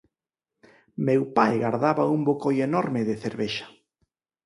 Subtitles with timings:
[1.07, 3.67] Meu pai gardaba un bocoi enorme de cervexa.